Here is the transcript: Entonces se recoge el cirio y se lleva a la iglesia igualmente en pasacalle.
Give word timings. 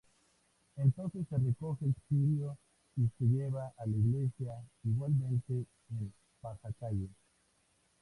Entonces 0.77 1.27
se 1.29 1.37
recoge 1.37 1.85
el 1.85 1.93
cirio 2.09 2.57
y 2.97 3.07
se 3.19 3.25
lleva 3.25 3.71
a 3.77 3.85
la 3.85 3.95
iglesia 3.97 4.55
igualmente 4.83 5.67
en 5.91 6.11
pasacalle. 6.41 7.07